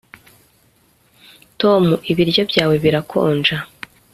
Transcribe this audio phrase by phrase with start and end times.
[1.61, 3.57] tom, ibiryo byawe birakonja